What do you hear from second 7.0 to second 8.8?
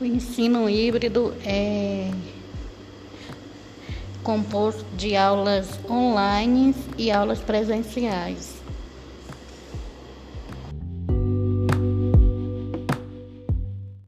aulas presenciais.